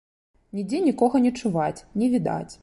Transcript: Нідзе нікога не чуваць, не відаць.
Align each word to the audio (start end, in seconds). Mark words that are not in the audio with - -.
Нідзе 0.59 0.79
нікога 0.87 1.21
не 1.27 1.31
чуваць, 1.43 1.85
не 2.03 2.09
відаць. 2.17 2.49